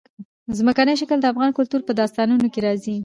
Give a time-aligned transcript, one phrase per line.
[0.57, 2.97] ځمکنی شکل د افغان کلتور په داستانونو کې راځي.